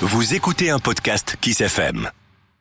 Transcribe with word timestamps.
Vous 0.00 0.34
écoutez 0.34 0.70
un 0.70 0.78
podcast 0.78 1.36
Kiss 1.40 1.60
FM. 1.60 2.10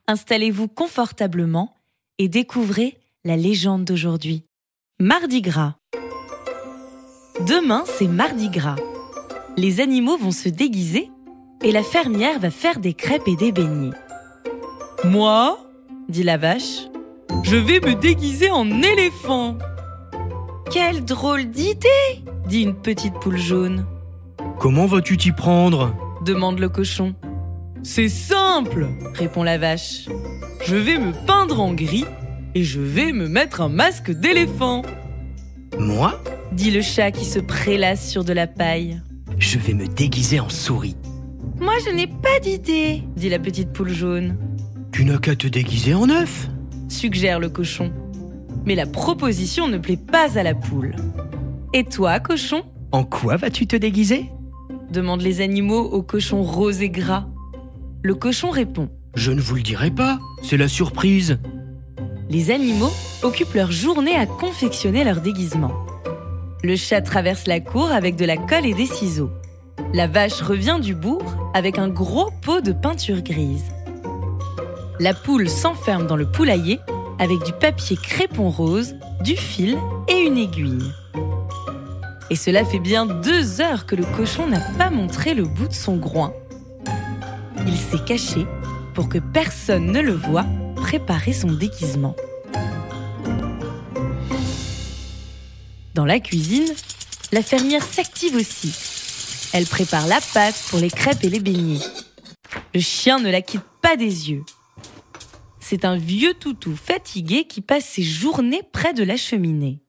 Installez-vous 0.08 0.68
confortablement 0.68 1.76
et 2.18 2.28
découvrez 2.28 2.98
la 3.24 3.36
légende 3.38 3.86
d'aujourd'hui. 3.86 4.44
Mardi 5.00 5.42
Gras. 5.42 5.76
Demain, 7.48 7.84
c'est 7.98 8.08
Mardi 8.08 8.50
Gras. 8.50 8.76
Les 9.58 9.80
animaux 9.80 10.18
vont 10.18 10.32
se 10.32 10.50
déguiser 10.50 11.10
et 11.64 11.72
la 11.72 11.84
fermière 11.84 12.40
va 12.40 12.52
faire 12.52 12.80
des 12.80 12.94
crêpes 12.94 13.28
et 13.28 13.36
des 13.36 13.52
beignets. 13.52 13.96
Moi, 15.04 15.60
dit 16.10 16.24
la 16.24 16.38
vache, 16.38 16.88
je 17.44 17.56
vais 17.56 17.80
me 17.80 17.96
déguiser 17.96 18.52
en 18.52 18.82
éléphant. 18.82 19.58
Quelle 20.72 21.04
drôle 21.04 21.46
d'idée, 21.46 22.24
dit 22.48 22.62
une 22.62 22.76
petite 22.76 23.14
poule 23.16 23.38
jaune. 23.38 23.86
Comment 24.62 24.86
vas-tu 24.86 25.18
t'y 25.18 25.32
prendre? 25.32 25.96
Demande 26.24 26.60
le 26.60 26.70
cochon. 26.70 27.16
C'est 27.82 28.10
simple, 28.10 28.90
répond 29.16 29.42
la 29.42 29.58
vache. 29.58 30.06
Je 30.68 30.76
vais 30.76 31.00
me 31.00 31.14
peindre 31.26 31.60
en 31.60 31.74
gris 31.74 32.06
et 32.54 32.64
je 32.64 32.80
vais 32.80 33.12
me 33.12 33.28
mettre 33.28 33.62
un 33.62 33.70
masque 33.70 34.12
d'éléphant, 34.12 34.84
Moi, 35.80 36.22
dit 36.52 36.70
le 36.70 36.84
chat 36.84 37.10
qui 37.10 37.26
se 37.26 37.40
prélasse 37.40 38.08
sur 38.08 38.24
de 38.24 38.34
la 38.34 38.46
paille. 38.46 39.02
je 39.40 39.58
vais 39.58 39.74
me 39.74 39.88
déguiser 39.88 40.40
en 40.40 40.50
souris. 40.50 40.96
Moi, 41.60 41.74
je 41.84 41.92
n'ai 41.92 42.06
pas 42.06 42.40
d'idée, 42.44 43.02
dit 43.16 43.30
la 43.30 43.40
petite 43.40 43.74
poule 43.74 43.90
jaune, 43.92 44.38
Tu 44.92 45.06
n'as 45.06 45.18
qu'à 45.18 45.36
te 45.36 45.48
déguiser 45.48 45.96
en 45.96 46.08
œuf? 46.12 46.50
suggère 46.88 47.40
le 47.40 47.50
cochon. 47.50 47.92
Mais 48.68 48.76
la 48.76 48.86
proposition 48.86 49.68
ne 49.68 49.80
plaît 49.80 49.98
pas 49.98 50.38
à 50.38 50.44
la 50.44 50.54
poule. 50.54 50.96
Et 51.74 51.84
toi, 51.84 52.20
cochon? 52.20 52.62
En 52.92 53.06
quoi 53.06 53.38
vas-tu 53.38 53.66
te 53.66 53.76
déguiser? 53.76 54.30
Demandent 54.92 55.22
les 55.22 55.42
animaux 55.42 55.82
au 55.82 56.04
cochon 56.04 56.44
rose 56.44 56.82
et 56.82 56.90
gras. 56.90 57.26
Le 58.04 58.14
cochon 58.16 58.50
répond. 58.50 58.90
Je 59.16 59.32
ne 59.32 59.42
vous 59.42 59.56
le 59.56 59.62
dirai 59.62 59.92
pas, 59.92 60.20
c'est 60.44 60.58
la 60.58 60.68
surprise. 60.68 61.40
Les 62.30 62.52
animaux 62.52 62.92
occupent 63.24 63.54
leur 63.54 63.72
journée 63.72 64.16
à 64.16 64.26
confectionner 64.26 65.04
leur 65.04 65.22
déguisement. 65.22 65.72
Le 66.64 66.76
chat 66.76 67.02
traverse 67.02 67.48
la 67.48 67.60
cour 67.60 67.92
avec 67.92 68.16
de 68.16 68.26
la 68.26 68.38
colle 68.38 68.66
et 68.66 68.74
des 68.74 68.86
ciseaux. 68.86 69.32
La 69.94 70.08
vache 70.08 70.42
revient 70.42 70.80
du 70.82 70.96
bourg 70.96 71.52
avec 71.54 71.78
un 71.78 71.90
gros 71.90 72.30
pot 72.42 72.62
de 72.62 72.72
peinture 72.72 73.22
grise. 73.22 73.66
La 75.00 75.14
poule 75.14 75.50
s'enferme 75.50 76.08
dans 76.08 76.16
le 76.16 76.30
poulailler 76.30 76.80
avec 77.20 77.44
du 77.44 77.52
papier 77.54 77.98
crépon 77.98 78.50
rose, 78.50 78.96
du 79.22 79.36
fil 79.36 79.78
et 80.08 80.20
une 80.20 80.38
aiguille. 80.38 80.92
Et 82.32 82.36
cela 82.38 82.64
fait 82.64 82.80
bien 82.80 83.06
deux 83.06 83.60
heures 83.60 83.86
que 83.86 83.94
le 83.94 84.06
cochon 84.06 84.48
n'a 84.48 84.62
pas 84.78 84.90
montré 84.90 85.34
le 85.34 85.44
bout 85.44 85.68
de 85.68 85.74
son 85.74 85.98
groin. 85.98 86.34
Il 87.68 87.78
s'est 87.78 88.06
caché 88.06 88.46
pour 88.94 89.10
que 89.10 89.18
personne 89.18 89.92
ne 89.92 90.00
le 90.00 90.14
voie 90.14 90.46
préparer 90.78 91.34
son 91.34 91.52
déguisement. 91.52 92.16
Dans 95.94 96.06
la 96.06 96.22
cuisine, 96.22 96.74
la 97.34 97.44
fermière 97.44 97.84
s'active 97.84 98.38
aussi. 98.38 98.74
Elle 99.52 99.66
prépare 99.66 100.08
la 100.08 100.22
pâte 100.34 100.56
pour 100.70 100.80
les 100.80 100.90
crêpes 100.90 101.26
et 101.26 101.30
les 101.30 101.42
beignets. 101.42 101.86
Le 102.74 102.80
chien 102.80 103.20
ne 103.20 103.30
la 103.30 103.42
quitte 103.42 103.68
pas 103.82 103.98
des 103.98 104.32
yeux. 104.32 104.46
C'est 105.60 105.84
un 105.84 105.98
vieux 105.98 106.34
toutou 106.36 106.78
fatigué 106.78 107.44
qui 107.44 107.60
passe 107.60 107.84
ses 107.84 108.04
journées 108.04 108.64
près 108.72 108.94
de 108.94 109.04
la 109.04 109.18
cheminée. 109.18 109.84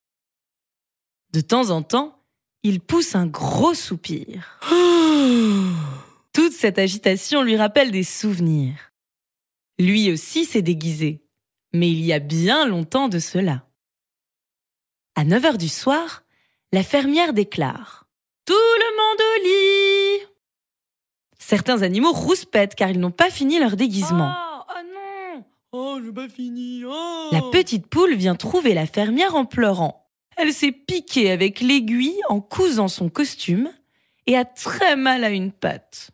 De 1.33 1.41
temps 1.41 1.71
en 1.71 1.83
temps, 1.83 2.19
il 2.63 2.81
pousse 2.81 3.15
un 3.15 3.27
gros 3.27 3.75
soupir. 3.75 4.61
Toute 6.33 6.53
cette 6.53 6.79
agitation 6.79 7.43
lui 7.43 7.57
rappelle 7.57 7.91
des 7.91 8.05
souvenirs. 8.05 8.93
Lui 9.79 10.13
aussi 10.13 10.45
s'est 10.45 10.63
déguisé, 10.63 11.25
mais 11.73 11.91
il 11.91 12.01
y 12.01 12.13
a 12.13 12.21
bien 12.21 12.67
longtemps 12.67 13.09
de 13.09 13.19
cela. 13.19 13.67
À 15.15 15.25
9 15.25 15.45
heures 15.45 15.59
du 15.59 15.69
soir, 15.69 16.23
la 16.73 16.83
fermière 16.83 17.33
déclare 17.33 18.07
Tout 18.47 18.55
le 18.55 18.97
monde 18.97 19.21
au 19.21 19.45
lit 19.45 20.27
Certains 21.39 21.83
animaux 21.83 22.13
rouspètent 22.13 22.75
car 22.75 22.91
ils 22.91 23.01
n'ont 23.01 23.11
pas 23.11 23.29
fini 23.29 23.59
leur 23.59 23.77
déguisement. 23.77 24.33
Oh 24.69 24.73
non 24.95 25.45
Oh, 25.73 25.99
je 26.03 26.11
pas 26.11 26.29
fini. 26.29 26.85
Oh 26.87 27.29
La 27.33 27.41
petite 27.51 27.89
poule 27.89 28.15
vient 28.15 28.37
trouver 28.37 28.73
la 28.73 28.87
fermière 28.87 29.35
en 29.35 29.45
pleurant. 29.45 30.02
Elle 30.37 30.53
s'est 30.53 30.73
piquée 30.73 31.31
avec 31.31 31.61
l'aiguille 31.61 32.21
en 32.29 32.41
cousant 32.41 32.89
son 32.89 33.09
costume 33.09 33.71
et 34.27 34.37
a 34.37 34.45
très 34.45 34.97
mal 34.97 35.25
à 35.25 35.31
une 35.31 35.53
patte. 35.53 36.11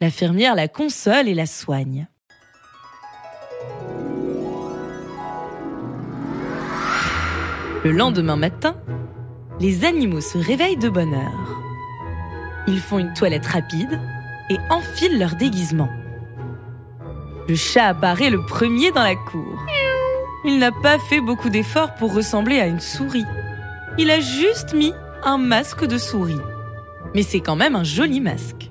La 0.00 0.10
fermière 0.10 0.54
la 0.54 0.68
console 0.68 1.28
et 1.28 1.34
la 1.34 1.46
soigne. 1.46 2.06
Le 7.84 7.92
lendemain 7.92 8.36
matin, 8.36 8.76
les 9.60 9.84
animaux 9.84 10.20
se 10.20 10.38
réveillent 10.38 10.76
de 10.76 10.88
bonne 10.88 11.14
heure. 11.14 11.60
Ils 12.66 12.80
font 12.80 12.98
une 12.98 13.14
toilette 13.14 13.46
rapide 13.46 14.00
et 14.50 14.58
enfilent 14.70 15.18
leur 15.18 15.36
déguisement. 15.36 15.88
Le 17.48 17.54
chat 17.54 17.86
apparaît 17.86 18.30
le 18.30 18.44
premier 18.44 18.90
dans 18.90 19.02
la 19.02 19.14
cour. 19.14 19.64
Il 20.44 20.58
n'a 20.58 20.70
pas 20.70 20.98
fait 20.98 21.20
beaucoup 21.20 21.50
d'efforts 21.50 21.94
pour 21.94 22.14
ressembler 22.14 22.60
à 22.60 22.66
une 22.66 22.80
souris. 22.80 23.26
Il 23.98 24.10
a 24.10 24.20
juste 24.20 24.72
mis 24.72 24.92
un 25.24 25.36
masque 25.36 25.84
de 25.84 25.98
souris. 25.98 26.40
Mais 27.14 27.22
c'est 27.22 27.40
quand 27.40 27.56
même 27.56 27.74
un 27.74 27.84
joli 27.84 28.20
masque. 28.20 28.70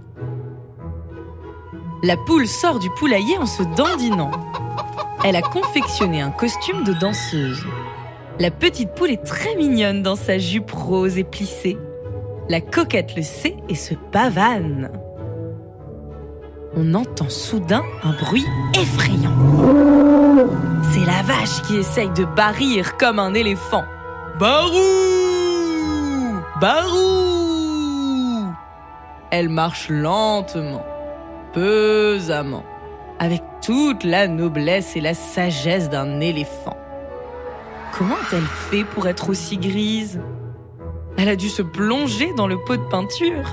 La 2.03 2.15
poule 2.15 2.47
sort 2.47 2.79
du 2.79 2.89
poulailler 2.91 3.37
en 3.37 3.45
se 3.45 3.63
dandinant. 3.75 4.31
Elle 5.25 5.35
a 5.35 5.41
confectionné 5.41 6.21
un 6.21 6.31
costume 6.31 6.83
de 6.83 6.93
danseuse. 6.93 7.65
La 8.39 8.51
petite 8.51 8.93
poule 8.93 9.11
est 9.11 9.25
très 9.25 9.55
mignonne 9.55 10.03
dans 10.03 10.15
sa 10.15 10.37
jupe 10.37 10.71
rose 10.71 11.17
et 11.17 11.23
plissée. 11.23 11.77
La 12.49 12.61
coquette 12.61 13.15
le 13.15 13.23
sait 13.23 13.57
et 13.67 13.75
se 13.75 13.95
pavane. 13.95 14.89
On 16.79 16.93
entend 16.93 17.27
soudain 17.27 17.81
un 18.03 18.13
bruit 18.13 18.45
effrayant. 18.75 19.35
C'est 20.91 21.05
la 21.07 21.23
vache 21.23 21.63
qui 21.63 21.77
essaye 21.77 22.11
de 22.11 22.23
barrir 22.23 22.97
comme 22.97 23.17
un 23.17 23.33
éléphant. 23.33 23.83
Barou 24.37 24.77
Barou 26.61 28.53
Elle 29.31 29.49
marche 29.49 29.89
lentement, 29.89 30.85
pesamment, 31.51 32.63
avec 33.17 33.41
toute 33.65 34.03
la 34.03 34.27
noblesse 34.27 34.95
et 34.95 35.01
la 35.01 35.15
sagesse 35.15 35.89
d'un 35.89 36.19
éléphant. 36.19 36.77
Comment 37.97 38.13
a-t-elle 38.13 38.43
fait 38.43 38.83
pour 38.83 39.07
être 39.07 39.31
aussi 39.31 39.57
grise? 39.57 40.21
Elle 41.17 41.29
a 41.29 41.35
dû 41.35 41.49
se 41.49 41.63
plonger 41.63 42.33
dans 42.37 42.45
le 42.45 42.59
pot 42.59 42.77
de 42.77 42.87
peinture. 42.87 43.51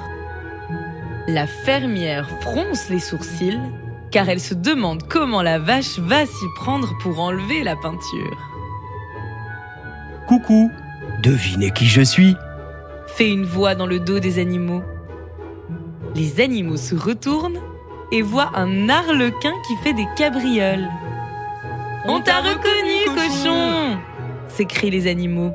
La 1.27 1.47
fermière 1.47 2.29
fronce 2.41 2.91
les 2.91 2.99
sourcils 2.99 3.61
car 4.11 4.29
elle 4.29 4.41
se 4.41 4.55
demande 4.55 5.05
comment 5.09 5.43
la 5.43 5.59
vache 5.59 5.99
va 5.99 6.27
s'y 6.27 6.47
prendre 6.57 6.93
pour 7.01 7.19
enlever 7.19 7.65
la 7.65 7.77
peinture. 7.77 8.39
Coucou 10.29 10.71
Devinez 11.23 11.71
qui 11.71 11.87
je 11.87 12.03
suis 12.03 12.37
fait 13.07 13.31
une 13.31 13.45
voix 13.45 13.75
dans 13.75 13.87
le 13.87 14.01
dos 14.01 14.19
des 14.19 14.39
animaux. 14.39 14.83
Les 16.15 16.41
animaux 16.41 16.77
se 16.77 16.95
retournent 16.95 17.61
et 18.12 18.23
voient 18.23 18.51
un 18.55 18.89
arlequin 18.89 19.53
qui 19.67 19.77
fait 19.77 19.95
des 19.95 20.06
cabrioles. 20.17 20.89
On 22.06 22.21
t'a 22.21 22.41
reconnu, 22.41 23.06
cochon 23.06 23.99
s'écrient 24.49 24.91
les 24.91 25.06
animaux. 25.06 25.53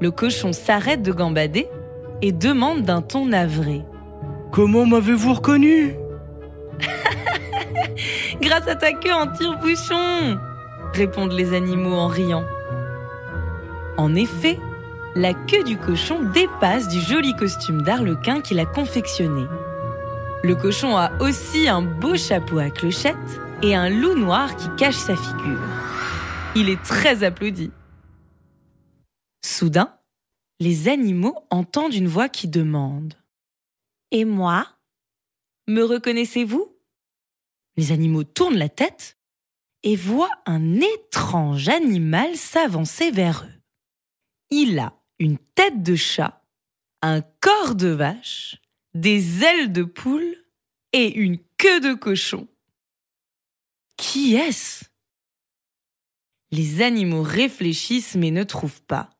Le 0.00 0.10
cochon 0.10 0.52
s'arrête 0.52 1.02
de 1.02 1.12
gambader 1.12 1.66
et 2.20 2.32
demande 2.32 2.82
d'un 2.82 3.00
ton 3.00 3.26
navré. 3.26 3.82
Comment 4.56 4.86
m'avez-vous 4.86 5.34
reconnu 5.34 5.94
Grâce 8.40 8.66
à 8.66 8.74
ta 8.74 8.94
queue 8.94 9.12
en 9.12 9.26
tire-bouchon 9.26 10.40
répondent 10.94 11.34
les 11.34 11.52
animaux 11.52 11.92
en 11.92 12.06
riant. 12.06 12.46
En 13.98 14.14
effet, 14.14 14.58
la 15.14 15.34
queue 15.34 15.62
du 15.62 15.76
cochon 15.76 16.22
dépasse 16.32 16.88
du 16.88 17.00
joli 17.00 17.36
costume 17.36 17.82
d'arlequin 17.82 18.40
qu'il 18.40 18.58
a 18.58 18.64
confectionné. 18.64 19.44
Le 20.42 20.54
cochon 20.54 20.96
a 20.96 21.10
aussi 21.20 21.68
un 21.68 21.82
beau 21.82 22.16
chapeau 22.16 22.56
à 22.58 22.70
clochette 22.70 23.14
et 23.62 23.74
un 23.74 23.90
loup 23.90 24.14
noir 24.14 24.56
qui 24.56 24.70
cache 24.78 24.94
sa 24.94 25.16
figure. 25.16 25.60
Il 26.54 26.70
est 26.70 26.82
très 26.82 27.24
applaudi. 27.24 27.72
Soudain, 29.44 29.90
les 30.60 30.88
animaux 30.88 31.36
entendent 31.50 31.92
une 31.92 32.08
voix 32.08 32.30
qui 32.30 32.48
demande⁇ 32.48 33.12
Et 34.10 34.24
moi 34.24 34.66
Me 35.66 35.82
reconnaissez-vous?⁇ 35.82 36.64
Les 37.76 37.92
animaux 37.92 38.24
tournent 38.24 38.58
la 38.58 38.68
tête 38.68 39.18
et 39.82 39.96
voient 39.96 40.30
un 40.46 40.74
étrange 40.80 41.68
animal 41.68 42.36
s'avancer 42.36 43.10
vers 43.10 43.44
eux. 43.44 43.62
Il 44.50 44.78
a 44.78 44.94
une 45.18 45.38
tête 45.38 45.82
de 45.82 45.96
chat, 45.96 46.44
un 47.02 47.20
corps 47.40 47.74
de 47.74 47.88
vache, 47.88 48.56
des 48.94 49.42
ailes 49.42 49.72
de 49.72 49.82
poule 49.82 50.36
et 50.92 51.14
une 51.14 51.38
queue 51.58 51.80
de 51.80 51.94
cochon. 51.94 52.48
Qui 53.96 54.34
est-ce? 54.34 54.84
Les 56.50 56.82
animaux 56.82 57.22
réfléchissent 57.22 58.14
mais 58.14 58.30
ne 58.30 58.44
trouvent 58.44 58.82
pas. 58.82 59.10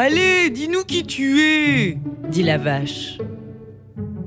Allez, 0.00 0.48
dis-nous 0.50 0.84
qui 0.84 1.02
tu 1.02 1.40
es 1.40 1.98
dit 2.28 2.44
la 2.44 2.56
vache. 2.56 3.18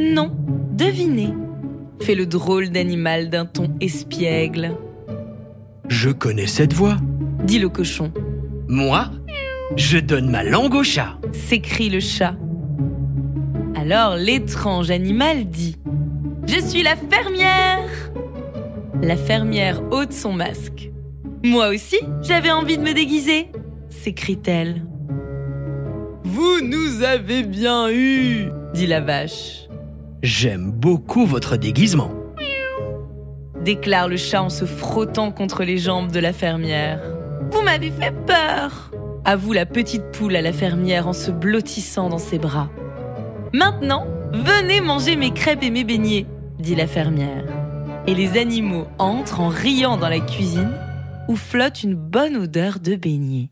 Non, 0.01 0.29
devinez, 0.73 1.33
fait 2.01 2.13
le 2.13 2.25
drôle 2.25 2.71
d'animal 2.71 3.29
d'un 3.29 3.45
ton 3.45 3.73
espiègle. 3.79 4.75
Je 5.87 6.09
connais 6.09 6.47
cette 6.47 6.73
voix. 6.73 6.97
Dit 7.45 7.57
le 7.57 7.69
cochon. 7.69 8.11
Moi, 8.67 9.11
je 9.77 9.97
donne 9.97 10.29
ma 10.29 10.43
langue 10.43 10.75
au 10.75 10.83
chat. 10.83 11.17
S'écrie 11.31 11.89
le 11.89 12.01
chat. 12.01 12.35
Alors 13.73 14.17
l'étrange 14.17 14.91
animal 14.91 15.45
dit 15.45 15.77
Je 16.47 16.59
suis 16.59 16.83
la 16.83 16.97
fermière 16.97 18.11
La 19.01 19.15
fermière 19.15 19.81
ôte 19.89 20.11
son 20.11 20.33
masque. 20.33 20.91
Moi 21.45 21.69
aussi, 21.69 21.99
j'avais 22.23 22.51
envie 22.51 22.77
de 22.77 22.83
me 22.83 22.93
déguiser 22.93 23.47
s'écrie-t-elle. 23.89 24.81
Vous 26.23 26.61
nous 26.61 27.03
avez 27.03 27.43
bien 27.43 27.89
eu 27.89 28.51
dit 28.73 28.87
la 28.87 29.01
vache. 29.01 29.67
J'aime 30.23 30.71
beaucoup 30.71 31.25
votre 31.25 31.57
déguisement. 31.57 32.11
Déclare 33.63 34.07
le 34.07 34.17
chat 34.17 34.41
en 34.41 34.49
se 34.49 34.65
frottant 34.65 35.31
contre 35.31 35.63
les 35.63 35.77
jambes 35.77 36.11
de 36.11 36.19
la 36.19 36.33
fermière. 36.33 37.01
Vous 37.51 37.61
m'avez 37.61 37.91
fait 37.91 38.13
peur 38.25 38.91
avoue 39.25 39.53
la 39.53 39.65
petite 39.65 40.11
poule 40.11 40.35
à 40.35 40.41
la 40.41 40.53
fermière 40.53 41.07
en 41.07 41.13
se 41.13 41.31
blottissant 41.31 42.09
dans 42.09 42.17
ses 42.17 42.39
bras. 42.39 42.69
Maintenant, 43.53 44.07
venez 44.33 44.81
manger 44.81 45.15
mes 45.15 45.31
crêpes 45.31 45.63
et 45.63 45.69
mes 45.69 45.83
beignets, 45.83 46.25
dit 46.59 46.75
la 46.75 46.87
fermière. 46.87 47.45
Et 48.07 48.15
les 48.15 48.39
animaux 48.39 48.87
entrent 48.97 49.41
en 49.41 49.49
riant 49.49 49.97
dans 49.97 50.09
la 50.09 50.19
cuisine 50.19 50.71
où 51.27 51.35
flotte 51.35 51.83
une 51.83 51.95
bonne 51.95 52.35
odeur 52.35 52.79
de 52.79 52.95
beignets. 52.95 53.49